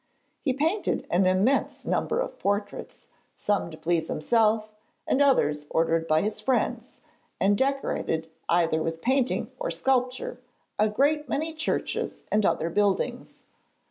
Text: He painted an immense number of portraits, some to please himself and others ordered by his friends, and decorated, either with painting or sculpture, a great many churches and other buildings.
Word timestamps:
He 0.41 0.51
painted 0.53 1.05
an 1.11 1.27
immense 1.27 1.85
number 1.85 2.21
of 2.21 2.39
portraits, 2.39 3.05
some 3.35 3.69
to 3.69 3.77
please 3.77 4.07
himself 4.07 4.71
and 5.05 5.21
others 5.21 5.67
ordered 5.69 6.07
by 6.07 6.23
his 6.23 6.41
friends, 6.41 6.99
and 7.39 7.55
decorated, 7.55 8.27
either 8.49 8.81
with 8.81 9.03
painting 9.03 9.51
or 9.59 9.69
sculpture, 9.69 10.41
a 10.79 10.89
great 10.89 11.29
many 11.29 11.53
churches 11.53 12.23
and 12.31 12.47
other 12.47 12.71
buildings. 12.71 13.43